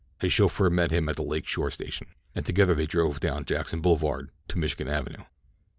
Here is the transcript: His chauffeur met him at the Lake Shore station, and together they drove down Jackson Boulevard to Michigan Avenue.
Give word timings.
His 0.19 0.33
chauffeur 0.33 0.71
met 0.71 0.89
him 0.89 1.07
at 1.09 1.15
the 1.15 1.21
Lake 1.21 1.45
Shore 1.45 1.69
station, 1.69 2.07
and 2.33 2.43
together 2.43 2.73
they 2.73 2.87
drove 2.87 3.19
down 3.19 3.45
Jackson 3.45 3.81
Boulevard 3.81 4.31
to 4.47 4.57
Michigan 4.57 4.87
Avenue. 4.87 5.25